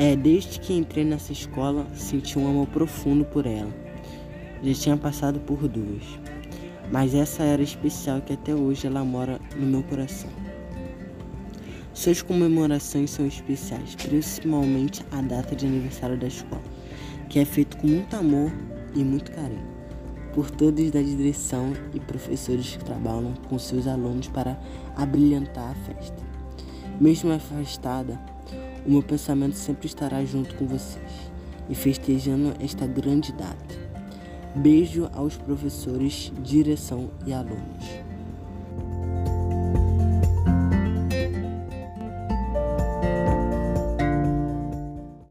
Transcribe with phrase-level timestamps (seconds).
[0.00, 3.74] É, desde que entrei nessa escola, senti um amor profundo por ela.
[4.62, 6.04] Já tinha passado por duas,
[6.92, 10.30] mas essa era especial que até hoje ela mora no meu coração.
[11.92, 16.62] Suas comemorações são especiais, principalmente a data de aniversário da escola,
[17.28, 18.52] que é feito com muito amor
[18.94, 19.66] e muito carinho
[20.32, 24.56] por todos da direção e professores que trabalham com seus alunos para
[24.94, 26.22] abrilhantar a festa.
[27.00, 28.20] Mesmo afastada,
[28.88, 31.30] o meu pensamento sempre estará junto com vocês
[31.68, 33.74] e festejando esta grande data.
[34.56, 38.07] Beijo aos professores, direção e alunos.